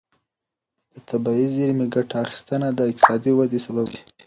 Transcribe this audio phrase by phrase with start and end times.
[0.91, 4.01] د طبیعي زېرمې ګټه اخیستنه د اقتصادي ودې سبب ګرځي.